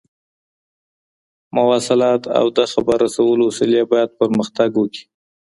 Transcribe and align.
مواصلات 1.55 2.23
او 2.39 2.45
د 2.57 2.59
خبر 2.71 2.97
رسولو 3.05 3.43
وسيلې 3.47 3.81
بايد 3.91 4.09
پرمختګ 4.21 4.69
وکړي. 4.77 5.03